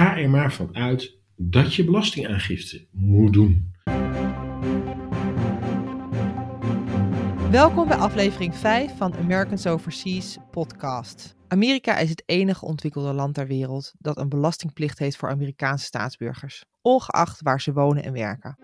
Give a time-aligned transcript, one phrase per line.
[0.00, 3.74] Ga er maar van uit dat je belastingaangifte moet doen.
[7.50, 11.36] Welkom bij aflevering 5 van Americans Overseas podcast.
[11.48, 16.64] Amerika is het enige ontwikkelde land ter wereld dat een belastingplicht heeft voor Amerikaanse staatsburgers,
[16.82, 18.58] ongeacht waar ze wonen en werken.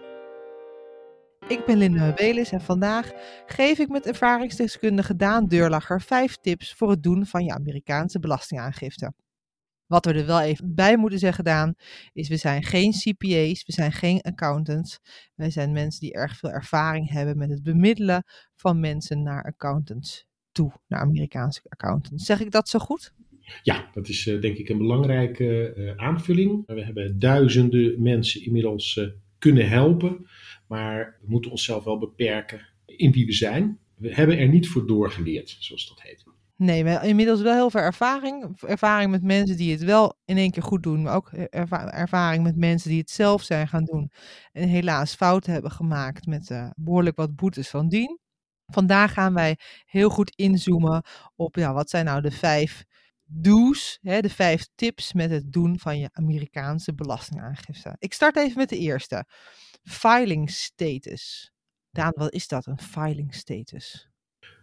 [1.48, 3.12] Ik ben Linda Mebelis en vandaag
[3.46, 9.12] geef ik met ervaringsdeskundige Daan Deurlacher 5 tips voor het doen van je Amerikaanse belastingaangifte.
[9.86, 11.74] Wat we er wel even bij moeten zeggen, Daan,
[12.12, 14.98] is we zijn geen CPA's, we zijn geen accountants.
[15.34, 20.26] Wij zijn mensen die erg veel ervaring hebben met het bemiddelen van mensen naar accountants
[20.52, 22.24] toe, naar Amerikaanse accountants.
[22.24, 23.12] Zeg ik dat zo goed?
[23.62, 26.62] Ja, dat is uh, denk ik een belangrijke uh, aanvulling.
[26.66, 29.06] We hebben duizenden mensen inmiddels uh,
[29.38, 30.26] kunnen helpen,
[30.68, 33.78] maar we moeten onszelf wel beperken in wie we zijn.
[33.96, 36.24] We hebben er niet voor doorgeleerd, zoals dat heet.
[36.58, 38.60] Nee, we hebben inmiddels wel heel veel ervaring.
[38.60, 41.02] Ervaring met mensen die het wel in één keer goed doen.
[41.02, 44.10] Maar ook erva ervaring met mensen die het zelf zijn gaan doen.
[44.52, 48.18] En helaas fouten hebben gemaakt met uh, behoorlijk wat boetes van dien.
[48.66, 51.02] Vandaag gaan wij heel goed inzoomen
[51.36, 52.84] op ja, wat zijn nou de vijf
[53.24, 57.96] do's, hè, de vijf tips met het doen van je Amerikaanse belastingaangifte.
[57.98, 59.24] Ik start even met de eerste.
[59.82, 61.52] Filing status.
[61.90, 64.08] Daan, wat is dat, een filing status?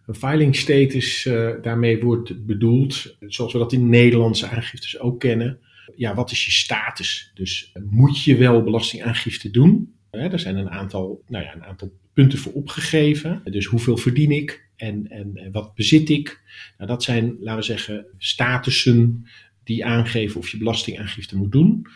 [0.05, 5.59] Een filing status, uh, daarmee wordt bedoeld, zoals we dat in Nederlandse aangiftes ook kennen.
[5.95, 7.31] Ja, wat is je status?
[7.33, 9.93] Dus moet je wel belastingaangifte doen?
[10.09, 13.41] Er zijn een aantal, nou ja, een aantal punten voor opgegeven.
[13.43, 16.41] Dus hoeveel verdien ik en, en, en wat bezit ik?
[16.77, 19.27] Nou, dat zijn, laten we zeggen, statussen
[19.63, 21.87] die aangeven of je belastingaangifte moet doen.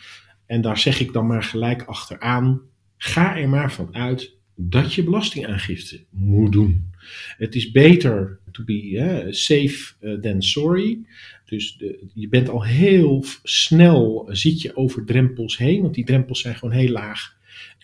[0.46, 2.60] En daar zeg ik dan maar gelijk achteraan:
[2.96, 6.90] ga er maar van uit dat je belastingaangifte moet doen.
[7.36, 10.98] Het is beter to be safe uh, than sorry.
[11.44, 16.40] Dus de, je bent al heel snel, zit je over drempels heen, want die drempels
[16.40, 17.36] zijn gewoon heel laag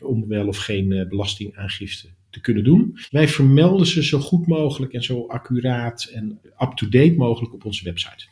[0.02, 2.98] om wel of geen uh, belastingaangifte te kunnen doen.
[3.10, 8.26] Wij vermelden ze zo goed mogelijk en zo accuraat en up-to-date mogelijk op onze website.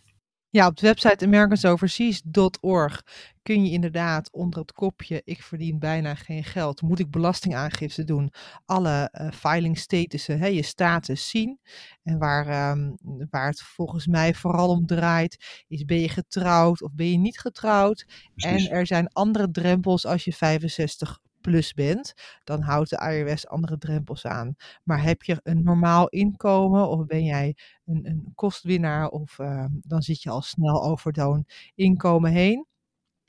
[0.51, 3.05] Ja, op de website americansoverseas.org
[3.43, 8.33] kun je inderdaad onder het kopje ik verdien bijna geen geld, moet ik belastingaangifte doen,
[8.65, 11.61] alle uh, filing statussen, hè, je status zien.
[12.03, 12.97] En waar, um,
[13.31, 17.39] waar het volgens mij vooral om draait, is ben je getrouwd of ben je niet
[17.39, 18.07] getrouwd.
[18.35, 18.69] Precies.
[18.69, 22.15] En er zijn andere drempels als je 65 plus bent,
[22.45, 24.55] dan houdt de IRS andere drempels aan.
[24.85, 30.03] Maar heb je een normaal inkomen of ben jij een, een kostwinnaar of uh, dan
[30.03, 32.67] zit je al snel over zo'n inkomen heen.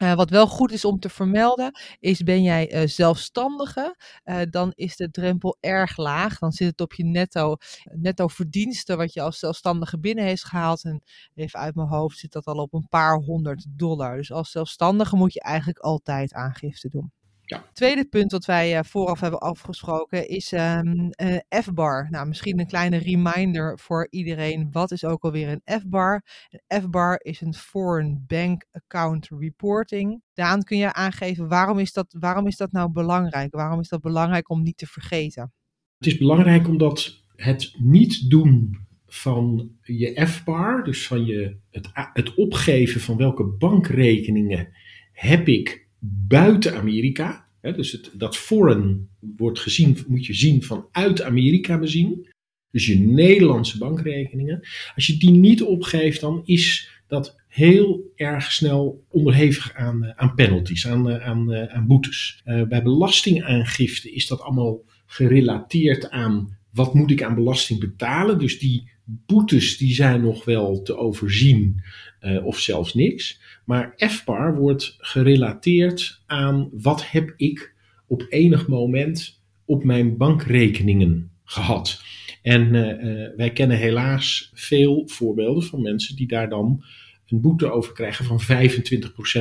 [0.04, 4.72] Uh, wat wel goed is om te vermelden, is ben jij uh, zelfstandige, uh, dan
[4.76, 6.40] is de drempel erg laag.
[6.40, 7.56] Dan zit het op je netto,
[7.92, 10.84] netto verdiensten wat je als zelfstandige binnen heeft gehaald.
[10.84, 11.04] En
[11.36, 14.18] even uit mijn hoofd zit dat al op een paar honderd dollar.
[14.18, 17.12] Dus als zelfstandige moet je eigenlijk altijd aangifte doen.
[17.54, 17.64] Ja.
[17.74, 22.08] Tweede punt wat wij uh, vooraf hebben afgesproken is um, uh, F-bar.
[22.10, 24.68] Nou, misschien een kleine reminder voor iedereen.
[24.72, 26.24] Wat is ook alweer een F-bar?
[26.50, 30.22] Een F-bar is een Foreign Bank Account Reporting.
[30.34, 33.56] Daan, kun je aangeven waarom is, dat, waarom is dat nou belangrijk?
[33.56, 35.54] Waarom is dat belangrijk om niet te vergeten?
[35.98, 38.78] Het is belangrijk omdat het niet doen
[39.08, 44.74] van je F-bar, dus van je, het, het opgeven van welke bankrekeningen
[45.12, 45.88] heb ik
[46.28, 47.43] buiten Amerika.
[47.72, 52.28] Dus het, dat foreign wordt gezien, moet je zien vanuit Amerika bezien.
[52.72, 54.68] Dus je Nederlandse bankrekeningen.
[54.96, 60.36] Als je die niet opgeeft, dan is dat heel erg snel onderhevig aan, eh, aan
[60.36, 62.42] penalties, aan, eh, aan, eh, aan boetes.
[62.44, 68.40] Bij belastingaangifte is dat allemaal gerelateerd aan wat moet ik aan belasting betalen.
[68.40, 71.84] Dus die boetes die zijn nog wel te overzien
[72.22, 73.42] uh, of zelfs niks.
[73.66, 77.74] Maar FPAR wordt gerelateerd aan wat heb ik
[78.08, 82.02] op enig moment op mijn bankrekeningen gehad.
[82.42, 86.84] En uh, uh, wij kennen helaas veel voorbeelden van mensen die daar dan
[87.28, 88.44] een boete over krijgen van 25%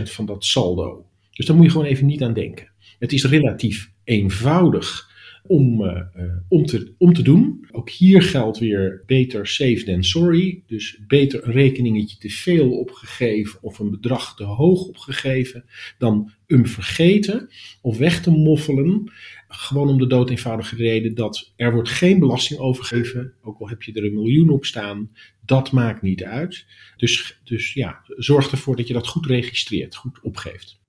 [0.02, 1.06] van dat saldo.
[1.32, 2.70] Dus daar moet je gewoon even niet aan denken.
[2.98, 5.10] Het is relatief eenvoudig
[5.46, 6.02] om, uh,
[6.48, 7.66] om, te, om te doen.
[7.70, 10.62] Ook hier geldt weer beter safe than sorry.
[10.66, 15.64] Dus beter een rekeningetje te veel opgegeven of een bedrag te hoog opgegeven
[15.98, 17.48] dan hem vergeten
[17.80, 19.12] of weg te moffelen.
[19.48, 23.82] Gewoon om de dood eenvoudige reden dat er wordt geen belasting overgegeven, ook al heb
[23.82, 25.10] je er een miljoen op staan,
[25.44, 26.66] dat maakt niet uit.
[26.96, 30.81] Dus, dus ja, zorg ervoor dat je dat goed registreert, goed opgeeft.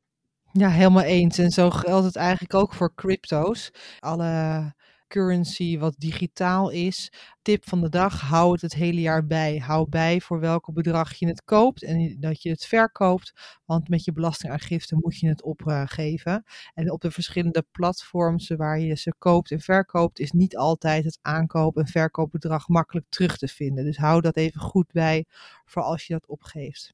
[0.56, 1.38] Ja, helemaal eens.
[1.38, 3.72] En zo geldt het eigenlijk ook voor crypto's.
[4.00, 4.74] Alle
[5.08, 7.12] currency wat digitaal is.
[7.42, 9.58] Tip van de dag, hou het het hele jaar bij.
[9.58, 13.34] Hou bij voor welke bedrag je het koopt en dat je het verkoopt.
[13.66, 16.44] Want met je belastingaangifte moet je het opgeven.
[16.74, 21.20] En op de verschillende platforms waar je ze koopt en verkoopt, is niet altijd het
[21.22, 23.84] aankoop- en verkoopbedrag makkelijk terug te vinden.
[23.84, 25.26] Dus hou dat even goed bij
[25.66, 26.94] voor als je dat opgeeft.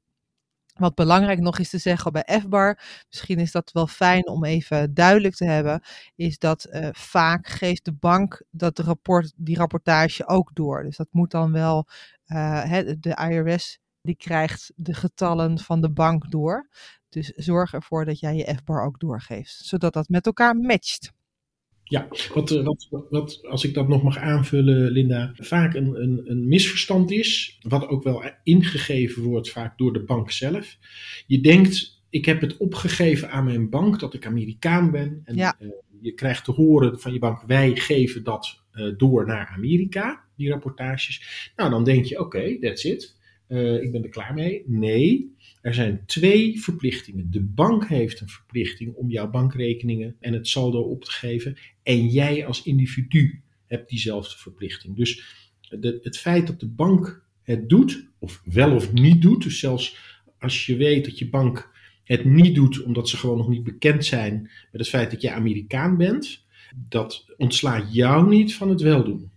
[0.79, 4.93] Wat belangrijk nog is te zeggen bij FBAR, misschien is dat wel fijn om even
[4.93, 5.81] duidelijk te hebben,
[6.15, 10.83] is dat uh, vaak geeft de bank dat rapport, die rapportage ook door.
[10.83, 11.87] Dus dat moet dan wel,
[12.27, 16.69] uh, de IRS die krijgt de getallen van de bank door.
[17.09, 21.11] Dus zorg ervoor dat jij je FBAR ook doorgeeft, zodat dat met elkaar matcht.
[21.89, 26.21] Ja, wat, eh, wat, wat, als ik dat nog mag aanvullen, Linda, vaak een, een,
[26.25, 30.77] een, misverstand is, wat ook wel ingegeven wordt vaak door de bank zelf.
[31.27, 35.21] Je denkt, ik heb het opgegeven aan mijn bank dat ik Amerikaan ben.
[35.25, 35.55] En ja.
[35.59, 35.69] uh,
[36.01, 40.49] je krijgt te horen van je bank, wij geven dat uh, door naar Amerika, die
[40.49, 41.51] rapportages.
[41.55, 43.17] Nou, dan denk je, oké, okay, that's it.
[43.81, 44.63] ik ben er klaar mee.
[44.65, 47.31] Nee, er zijn twee verplichtingen.
[47.31, 51.57] De bank heeft een verplichting om jouw bankrekeningen en het saldo op te geven.
[51.83, 54.95] En jij als individu hebt diezelfde verplichting.
[54.95, 55.23] Dus
[56.01, 59.97] het feit dat de bank het doet, of wel of niet doet, dus zelfs
[60.39, 61.71] als je weet dat je bank
[62.03, 65.31] het niet doet omdat ze gewoon nog niet bekend zijn met het feit dat je
[65.31, 66.45] Amerikaan bent,
[66.75, 69.31] dat ontslaat jou niet van het weldoen.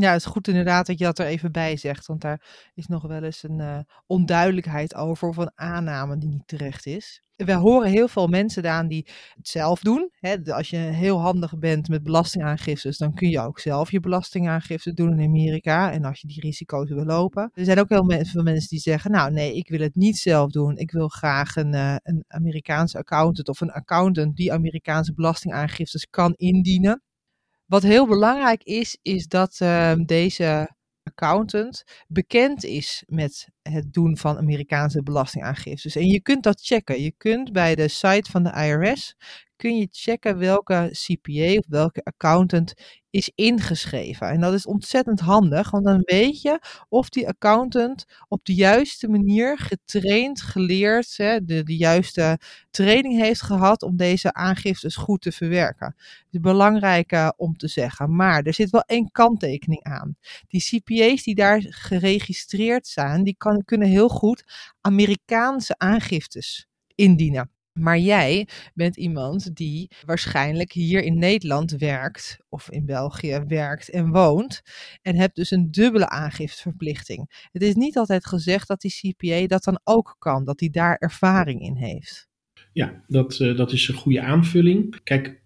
[0.00, 2.86] Ja, het is goed inderdaad dat je dat er even bij zegt, want daar is
[2.86, 7.22] nog wel eens een uh, onduidelijkheid over of een aanname die niet terecht is.
[7.36, 9.06] We horen heel veel mensen aan die
[9.36, 10.10] het zelf doen.
[10.12, 10.54] Hè.
[10.54, 15.18] Als je heel handig bent met belastingaangiftes, dan kun je ook zelf je belastingaangifte doen
[15.18, 15.92] in Amerika.
[15.92, 17.50] En als je die risico's wil lopen.
[17.54, 20.50] Er zijn ook heel veel mensen die zeggen, nou nee, ik wil het niet zelf
[20.50, 20.76] doen.
[20.76, 26.34] Ik wil graag een, uh, een Amerikaanse accountant of een accountant die Amerikaanse belastingaangiftes kan
[26.36, 27.02] indienen.
[27.68, 30.68] Wat heel belangrijk is, is dat uh, deze
[31.02, 35.96] accountant bekend is met het doen van Amerikaanse belastingaangiftes.
[35.96, 37.02] En je kunt dat checken.
[37.02, 39.14] Je kunt bij de site van de IRS
[39.58, 42.74] kun je checken welke CPA of welke accountant
[43.10, 44.28] is ingeschreven.
[44.28, 49.08] En dat is ontzettend handig, want dan weet je of die accountant op de juiste
[49.08, 52.38] manier getraind, geleerd, hè, de, de juiste
[52.70, 55.94] training heeft gehad om deze aangiftes goed te verwerken.
[55.96, 60.16] Het is belangrijk uh, om te zeggen, maar er zit wel één kanttekening aan.
[60.48, 64.44] Die CPA's die daar geregistreerd zijn, die kan, kunnen heel goed
[64.80, 67.57] Amerikaanse aangiftes indienen.
[67.78, 74.10] Maar jij bent iemand die waarschijnlijk hier in Nederland werkt, of in België werkt en
[74.10, 74.62] woont,
[75.02, 77.46] en hebt dus een dubbele aangifteverplichting.
[77.52, 80.96] Het is niet altijd gezegd dat die CPA dat dan ook kan, dat hij daar
[80.96, 82.28] ervaring in heeft.
[82.72, 85.02] Ja, dat, uh, dat is een goede aanvulling.
[85.02, 85.40] Kijk,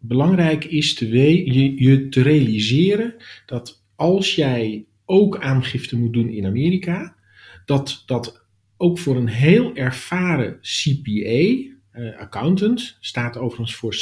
[0.00, 1.08] belangrijk is te
[1.52, 3.14] je, je te realiseren
[3.46, 7.16] dat als jij ook aangifte moet doen in Amerika,
[7.64, 8.39] dat dat
[8.80, 13.94] ook voor een heel ervaren CPA, uh, accountant, staat overigens voor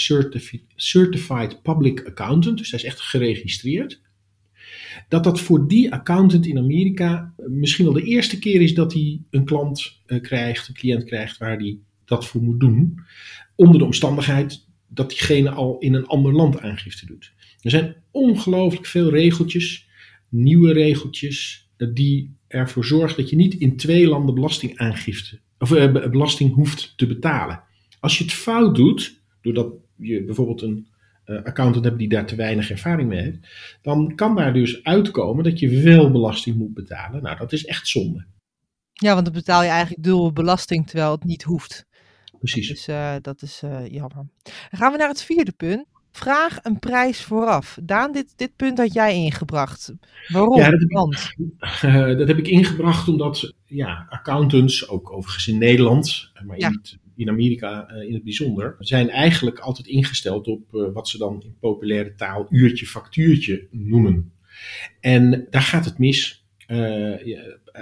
[0.77, 4.01] Certified, Public Accountant, dus hij is echt geregistreerd.
[5.09, 9.21] Dat dat voor die accountant in Amerika misschien wel de eerste keer is dat hij
[9.31, 13.01] een klant uh, krijgt, een cliënt krijgt waar hij dat voor moet doen.
[13.57, 17.33] Onder de omstandigheid dat diegene al in een ander land aangifte doet.
[17.61, 19.89] Er zijn ongelooflijk veel regeltjes,
[20.29, 26.55] nieuwe regeltjes, die ervoor zorgt dat je niet in twee landen belastingaangifte of uh, belasting
[26.55, 27.63] hoeft te betalen.
[28.01, 30.87] Als je het fout doet, doordat je bijvoorbeeld een
[31.27, 33.39] uh, accountant hebt die daar te weinig ervaring mee heeft,
[33.83, 37.23] dan kan daar dus uitkomen dat je wel belasting moet betalen.
[37.23, 38.27] Nou, dat is echt zonde.
[38.93, 41.87] Ja, want dan betaal je eigenlijk dubbel belasting terwijl het niet hoeft.
[42.39, 42.69] Precies.
[42.69, 44.27] Dus uh, dat is jammer.
[44.43, 45.87] Dan gaan we naar het vierde punt.
[46.19, 47.79] Vraag een prijs vooraf.
[47.83, 49.93] Daan, dit, dit punt had jij ingebracht.
[50.29, 50.59] Waarom?
[50.59, 55.59] Ja, dat, heb ik, uh, dat heb ik ingebracht omdat ja, accountants, ook overigens in
[55.59, 56.69] Nederland, maar ja.
[56.69, 56.83] in,
[57.17, 61.43] in Amerika uh, in het bijzonder, zijn eigenlijk altijd ingesteld op uh, wat ze dan
[61.45, 64.33] in populaire taal uurtje factuurtje noemen.
[65.01, 66.47] En daar gaat het mis.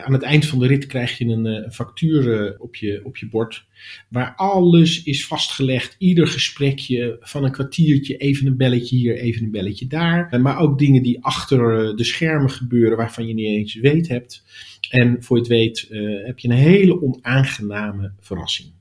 [0.04, 3.28] Aan het eind van de rit krijg je een, een factuur op, je, op je
[3.28, 3.66] bord.
[4.08, 5.96] Waar alles is vastgelegd.
[5.98, 8.16] Ieder gesprekje van een kwartiertje.
[8.16, 10.40] Even een belletje hier, even een belletje daar.
[10.40, 12.96] Maar ook dingen die achter de schermen gebeuren.
[12.96, 14.44] Waarvan je niet eens weet hebt.
[14.90, 15.88] En voor je het weet
[16.24, 18.72] heb je een hele onaangename verrassing.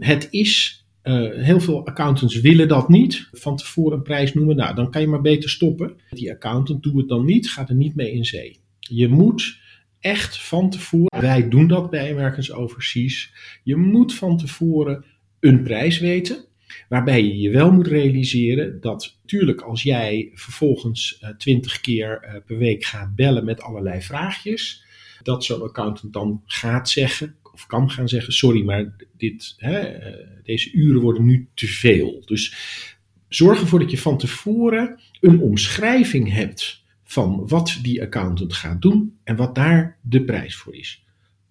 [0.00, 0.82] Het is
[1.32, 3.28] heel veel accountants willen dat niet.
[3.32, 4.56] Van tevoren een prijs noemen.
[4.56, 5.96] Nou, dan kan je maar beter stoppen.
[6.10, 7.50] Die accountant doet het dan niet.
[7.50, 8.58] Gaat er niet mee in zee.
[8.78, 9.66] Je moet
[10.00, 15.04] echt van tevoren, wij doen dat bij Americans Overseas, je moet van tevoren
[15.40, 16.46] een prijs weten.
[16.88, 22.84] Waarbij je je wel moet realiseren dat natuurlijk als jij vervolgens twintig keer per week
[22.84, 24.84] gaat bellen met allerlei vraagjes,
[25.22, 29.98] dat zo'n accountant dan gaat zeggen, of kan gaan zeggen, sorry, maar dit, hè,
[30.42, 32.22] deze uren worden nu te veel.
[32.24, 32.54] Dus
[33.28, 39.18] zorg ervoor dat je van tevoren een omschrijving hebt van wat die accountant gaat doen
[39.24, 41.04] en wat daar de prijs voor is.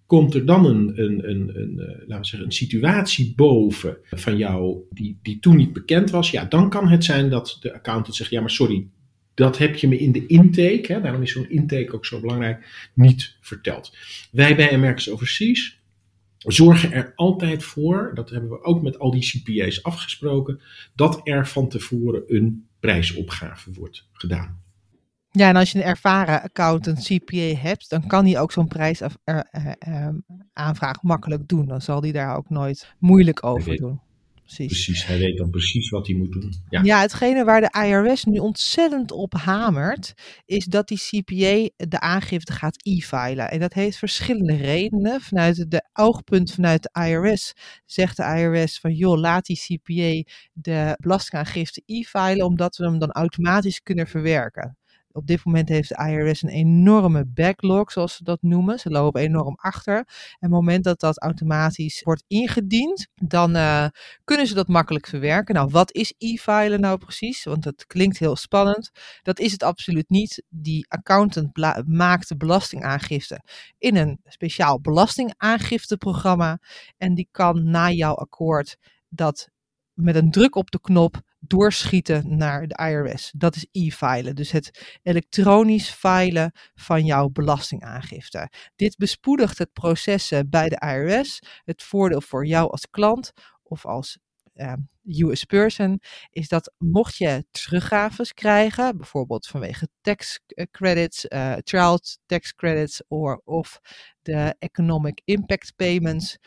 [0.06, 4.36] Komt er dan een, een, een, een, eh, laten we zeggen, een situatie boven van
[4.36, 8.16] jou die, die toen niet bekend was, ja, dan kan het zijn dat de accountant
[8.16, 8.86] zegt, ja, maar sorry,
[9.34, 12.90] dat heb je me in de intake, hè, daarom is zo'n intake ook zo belangrijk,
[12.94, 13.96] niet verteld.
[14.30, 15.80] Wij bij Americas Overseas
[16.38, 20.60] zorgen er altijd voor, dat hebben we ook met al die CPA's afgesproken,
[20.94, 24.66] dat er van tevoren een prijsopgave wordt gedaan.
[25.30, 31.02] Ja, en als je een ervaren accountant CPA hebt, dan kan hij ook zo'n prijsaanvraag
[31.02, 31.66] makkelijk doen.
[31.66, 34.00] Dan zal hij daar ook nooit moeilijk over doen.
[34.48, 34.84] Precies.
[34.84, 36.54] precies, hij weet dan precies wat hij moet doen.
[36.68, 36.82] Ja.
[36.82, 42.52] ja, hetgene waar de IRS nu ontzettend op hamert, is dat die CPA de aangifte
[42.52, 43.50] gaat e-filen.
[43.50, 45.20] En dat heeft verschillende redenen.
[45.20, 47.52] Vanuit de oogpunt vanuit de IRS
[47.86, 53.10] zegt de IRS van joh, laat die CPA de belastingaangifte e-filen, omdat we hem dan
[53.10, 54.77] automatisch kunnen verwerken.
[55.18, 58.78] Op dit moment heeft de IRS een enorme backlog, zoals ze dat noemen.
[58.78, 59.96] Ze lopen enorm achter.
[59.96, 60.04] En
[60.38, 63.86] het moment dat dat automatisch wordt ingediend, dan uh,
[64.24, 65.54] kunnen ze dat makkelijk verwerken.
[65.54, 67.44] Nou, wat is e-filen nou precies?
[67.44, 68.90] Want dat klinkt heel spannend.
[69.22, 70.42] Dat is het absoluut niet.
[70.48, 71.56] Die accountant
[71.86, 73.40] maakt de belastingaangifte
[73.78, 76.58] in een speciaal belastingaangifteprogramma.
[76.96, 78.76] En die kan na jouw akkoord
[79.08, 79.48] dat
[79.92, 83.32] met een druk op de knop doorschieten naar de IRS.
[83.36, 88.50] Dat is e-filen, dus het elektronisch filen van jouw belastingaangifte.
[88.76, 91.42] Dit bespoedigt het proces bij de IRS.
[91.64, 94.18] Het voordeel voor jou als klant of als
[94.54, 94.72] uh,
[95.08, 100.40] US person is dat mocht je teruggaves krijgen, bijvoorbeeld vanwege tax
[100.70, 103.80] credits, uh, child tax credits or, of
[104.22, 106.38] de economic impact payments,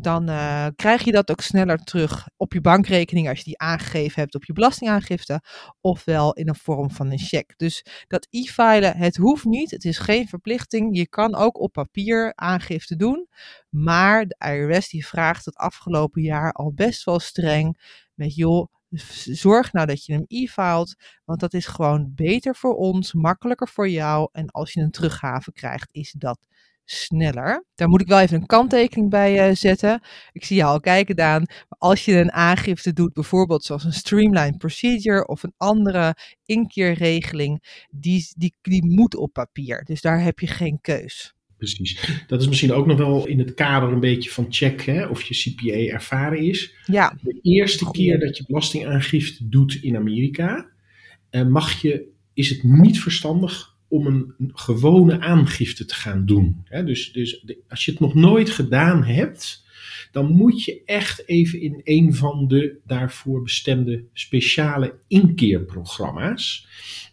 [0.00, 4.20] dan uh, krijg je dat ook sneller terug op je bankrekening als je die aangegeven
[4.20, 5.42] hebt op je belastingaangifte,
[5.80, 7.54] ofwel in een vorm van een cheque.
[7.56, 10.96] Dus dat e-filen, het hoeft niet, het is geen verplichting.
[10.96, 13.28] Je kan ook op papier aangifte doen,
[13.68, 17.78] maar de IRS die vraagt het afgelopen jaar al best wel streng
[18.14, 18.68] met joh,
[19.24, 20.94] zorg nou dat je hem e-filt,
[21.24, 25.52] want dat is gewoon beter voor ons, makkelijker voor jou en als je een teruggave
[25.52, 26.38] krijgt, is dat
[26.92, 27.66] sneller.
[27.74, 30.00] Daar moet ik wel even een kanttekening bij uh, zetten.
[30.32, 31.46] Ik zie je al kijken, Daan.
[31.68, 38.32] Als je een aangifte doet, bijvoorbeeld zoals een streamline procedure of een andere inkeerregeling, die,
[38.36, 39.84] die, die moet op papier.
[39.84, 41.34] Dus daar heb je geen keus.
[41.56, 42.22] Precies.
[42.26, 45.22] Dat is misschien ook nog wel in het kader een beetje van check hè, of
[45.22, 46.74] je CPA ervaren is.
[46.86, 47.18] Ja.
[47.22, 50.70] De eerste keer dat je belastingaangifte doet in Amerika,
[51.30, 56.64] uh, mag je, is het niet verstandig om een gewone aangifte te gaan doen.
[56.84, 59.64] dus, dus als je het nog nooit gedaan hebt,
[60.12, 66.66] dan moet je echt even in een van de daarvoor bestemde speciale inkeerprogramma's.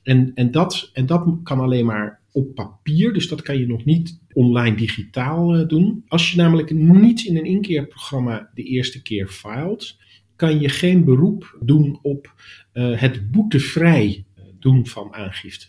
[0.03, 3.85] En, en, dat, en dat kan alleen maar op papier, dus dat kan je nog
[3.85, 6.03] niet online digitaal uh, doen.
[6.07, 9.97] Als je namelijk niet in een inkeerprogramma de eerste keer filt,
[10.35, 12.33] kan je geen beroep doen op
[12.73, 14.25] uh, het boetevrij
[14.59, 15.67] doen van aangifte.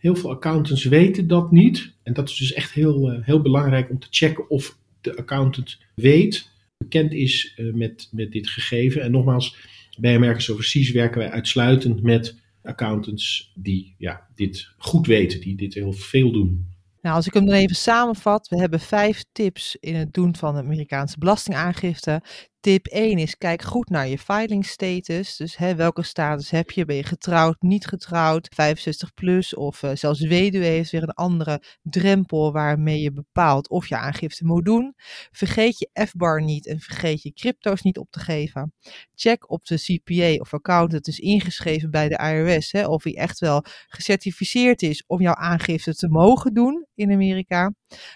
[0.00, 1.92] Heel veel accountants weten dat niet.
[2.02, 5.78] En dat is dus echt heel, uh, heel belangrijk om te checken of de accountant
[5.94, 9.02] weet, bekend is uh, met, met dit gegeven.
[9.02, 9.56] En nogmaals,
[9.98, 15.74] bij Americas Overseas werken wij uitsluitend met accountants die ja, dit goed weten, die dit
[15.74, 16.68] heel veel doen.
[17.02, 20.54] Nou, als ik hem dan even samenvat, we hebben vijf tips in het doen van
[20.54, 22.22] de Amerikaanse belastingaangifte.
[22.60, 25.36] Tip 1 is kijk goed naar je filing status.
[25.36, 26.84] Dus hè, welke status heb je?
[26.84, 31.62] Ben je getrouwd, niet getrouwd, 65 plus of uh, zelfs weduwe is weer een andere
[31.82, 34.94] drempel waarmee je bepaalt of je aangifte moet doen.
[35.30, 38.72] Vergeet je FBAR niet en vergeet je crypto's niet op te geven.
[39.14, 42.72] Check of de CPA of accountant is ingeschreven bij de IRS.
[42.72, 47.72] Hè, of hij echt wel gecertificeerd is om jouw aangifte te mogen doen in Amerika.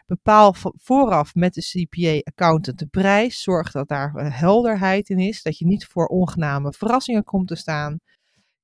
[0.07, 3.43] Bepaal vooraf met de CPA-accountant de prijs.
[3.43, 7.57] Zorg dat daar eh, helderheid in is, dat je niet voor ongename verrassingen komt te
[7.57, 7.99] staan.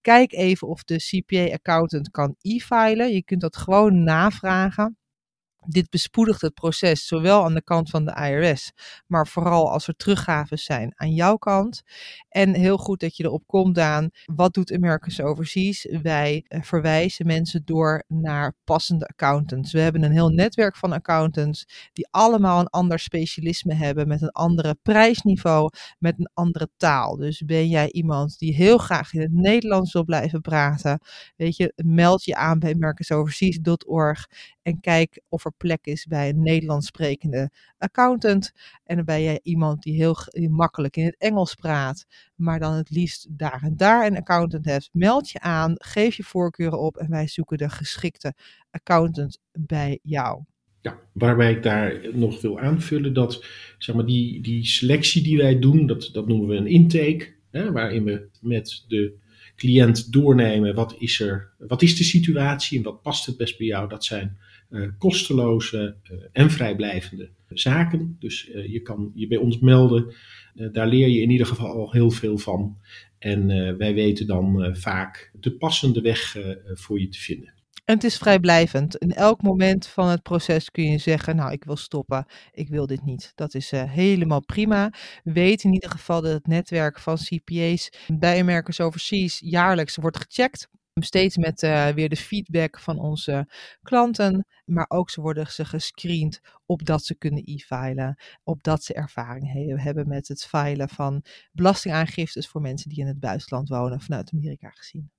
[0.00, 3.12] Kijk even of de CPA-accountant kan e-filen.
[3.12, 4.99] Je kunt dat gewoon navragen.
[5.66, 8.72] Dit bespoedigt het proces, zowel aan de kant van de IRS,
[9.06, 11.82] maar vooral als er teruggaves zijn aan jouw kant.
[12.28, 14.10] En heel goed dat je erop komt, Daan.
[14.24, 15.86] Wat doet Americans Overseas?
[16.02, 19.72] Wij eh, verwijzen mensen door naar passende accountants.
[19.72, 24.30] We hebben een heel netwerk van accountants die allemaal een ander specialisme hebben, met een
[24.30, 27.16] andere prijsniveau, met een andere taal.
[27.16, 31.00] Dus ben jij iemand die heel graag in het Nederlands wil blijven praten,
[31.36, 34.26] weet je, meld je aan bij americansoverseas.org
[34.62, 38.52] en kijk of er plek is bij een Nederlands sprekende accountant.
[38.84, 40.16] En jij iemand die heel
[40.48, 44.88] makkelijk in het Engels praat, maar dan het liefst daar en daar een accountant hebt.
[44.92, 48.34] Meld je aan, geef je voorkeuren op en wij zoeken de geschikte
[48.70, 50.42] accountant bij jou.
[50.80, 53.44] Ja, waarbij ik daar nog wil aanvullen dat
[53.78, 57.72] zeg maar, die, die selectie die wij doen, dat, dat noemen we een intake, hè,
[57.72, 59.18] waarin we met de
[59.56, 63.66] cliënt doornemen wat is, er, wat is de situatie en wat past het best bij
[63.66, 63.88] jou.
[63.88, 64.38] Dat zijn
[64.98, 68.16] kosteloze uh, en vrijblijvende zaken.
[68.18, 70.14] Dus uh, je kan je bij ons melden.
[70.72, 72.76] daar leer je in ieder geval al heel veel van.
[73.18, 73.46] En
[73.78, 76.36] wij weten dan vaak de passende weg
[76.74, 77.54] voor je te vinden.
[77.90, 78.96] En het is vrijblijvend.
[78.96, 82.86] In elk moment van het proces kun je zeggen: Nou, ik wil stoppen, ik wil
[82.86, 83.32] dit niet.
[83.34, 84.92] Dat is helemaal prima.
[85.24, 90.68] Weet in ieder geval dat het netwerk van CPA's bij Americans Overseas jaarlijks wordt gecheckt.
[90.94, 93.48] Steeds met uh, weer de feedback van onze
[93.82, 94.46] klanten.
[94.64, 98.22] Maar ook ze worden ze gescreend opdat ze kunnen e-filen.
[98.42, 103.20] Opdat ze ervaring he hebben met het filen van belastingaangiftes voor mensen die in het
[103.20, 105.10] buitenland wonen vanuit Amerika gezien.